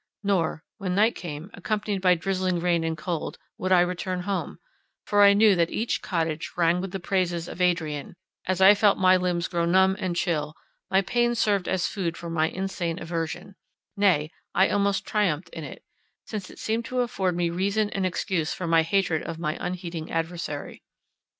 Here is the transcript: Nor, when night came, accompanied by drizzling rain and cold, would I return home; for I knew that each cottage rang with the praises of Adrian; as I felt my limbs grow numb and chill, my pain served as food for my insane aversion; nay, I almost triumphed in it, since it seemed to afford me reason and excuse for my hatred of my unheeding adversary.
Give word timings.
Nor, 0.23 0.63
when 0.79 0.95
night 0.95 1.13
came, 1.13 1.51
accompanied 1.53 2.01
by 2.01 2.15
drizzling 2.15 2.59
rain 2.59 2.83
and 2.83 2.97
cold, 2.97 3.37
would 3.59 3.71
I 3.71 3.81
return 3.81 4.21
home; 4.21 4.57
for 5.05 5.21
I 5.21 5.33
knew 5.33 5.55
that 5.55 5.69
each 5.69 6.01
cottage 6.01 6.53
rang 6.55 6.81
with 6.81 6.89
the 6.91 6.99
praises 6.99 7.47
of 7.47 7.61
Adrian; 7.61 8.15
as 8.47 8.61
I 8.61 8.73
felt 8.73 8.97
my 8.97 9.15
limbs 9.15 9.47
grow 9.47 9.63
numb 9.65 9.95
and 9.99 10.15
chill, 10.15 10.55
my 10.89 11.03
pain 11.03 11.35
served 11.35 11.67
as 11.67 11.85
food 11.85 12.17
for 12.17 12.31
my 12.31 12.47
insane 12.49 12.97
aversion; 12.99 13.53
nay, 13.95 14.31
I 14.55 14.69
almost 14.69 15.05
triumphed 15.05 15.49
in 15.49 15.63
it, 15.63 15.83
since 16.25 16.49
it 16.49 16.57
seemed 16.57 16.85
to 16.85 17.01
afford 17.01 17.35
me 17.35 17.51
reason 17.51 17.91
and 17.91 18.03
excuse 18.03 18.55
for 18.55 18.65
my 18.65 18.81
hatred 18.81 19.21
of 19.21 19.37
my 19.37 19.55
unheeding 19.63 20.11
adversary. 20.11 20.81